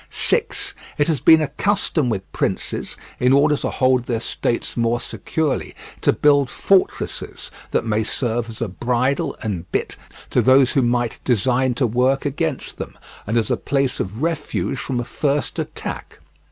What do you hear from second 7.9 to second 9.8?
serve as a bridle and